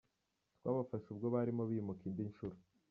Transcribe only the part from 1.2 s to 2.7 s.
barimo bimuka indi nshuro.